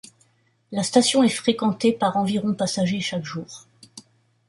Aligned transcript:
La 0.71 0.81
station 0.81 1.21
est 1.21 1.29
fréquentée 1.29 1.93
par 1.93 2.17
environ 2.17 2.55
passagers 2.55 3.01
chaque 3.01 3.23
jour. 3.23 3.67